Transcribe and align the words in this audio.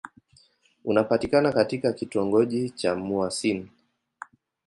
Unapatikana 0.85 1.51
katika 1.51 1.93
kitongoji 1.93 2.69
cha 2.69 2.95
Mouassine. 2.95 3.67